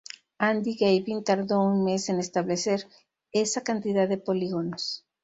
Andy 0.39 0.73
Gavin 0.77 1.23
tardó 1.23 1.61
un 1.63 1.83
mes 1.83 2.09
en 2.09 2.17
establecer 2.17 2.87
esa 3.33 3.61
cantidad 3.63 4.07
de 4.09 4.17
polígonos. 4.17 5.05